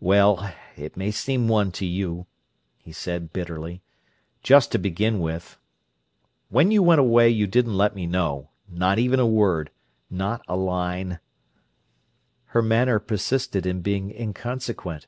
"Well, 0.00 0.52
it 0.76 0.98
may 0.98 1.10
seem 1.10 1.48
one 1.48 1.72
to 1.80 1.86
you," 1.86 2.26
he 2.76 2.92
said 2.92 3.32
bitterly, 3.32 3.80
"Just 4.42 4.70
to 4.72 4.78
begin 4.78 5.18
with: 5.18 5.56
when 6.50 6.70
you 6.70 6.82
went 6.82 7.00
away 7.00 7.30
you 7.30 7.46
didn't 7.46 7.78
let 7.78 7.94
me 7.94 8.06
know; 8.06 8.50
not 8.68 8.98
even 8.98 9.18
a 9.18 9.26
word—not 9.26 10.42
a 10.46 10.56
line—" 10.56 11.20
Her 12.48 12.60
manner 12.60 12.98
persisted 12.98 13.64
in 13.64 13.80
being 13.80 14.10
inconsequent. 14.14 15.06